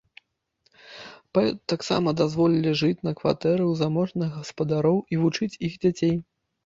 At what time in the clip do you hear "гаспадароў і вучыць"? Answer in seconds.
4.39-5.55